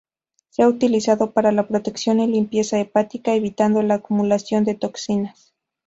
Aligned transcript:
Se 0.49 0.63
ha 0.63 0.67
utilizado 0.67 1.29
para 1.31 1.51
la 1.51 1.67
protección 1.67 2.21
y 2.21 2.25
limpieza 2.25 2.79
hepática, 2.79 3.35
evitando 3.35 3.83
la 3.83 3.93
acumulación 3.93 4.63
de 4.63 4.73
toxinas. 4.73 5.53